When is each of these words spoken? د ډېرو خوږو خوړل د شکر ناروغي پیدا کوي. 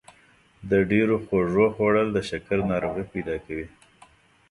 د 0.69 0.71
ډېرو 0.91 1.15
خوږو 1.25 1.65
خوړل 1.75 2.07
د 2.13 2.17
شکر 2.29 2.57
ناروغي 2.71 3.05
پیدا 3.13 3.35
کوي. 3.45 3.67